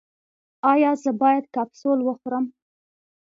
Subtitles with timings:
[0.71, 2.45] ایا زه باید کپسول وخورم؟